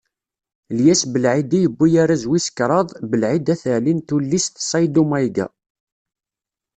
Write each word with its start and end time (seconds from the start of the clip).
Lyes 0.75 1.01
Belɛidi 1.11 1.57
yewwi 1.61 1.89
arraz 2.01 2.23
wis 2.29 2.45
kraḍ 2.57 2.87
Belɛid 3.09 3.47
At 3.53 3.63
Ɛli 3.75 3.93
n 3.95 3.99
tullist 4.07 4.55
Ṣayddu 4.69 5.03
Mayga. 5.09 5.47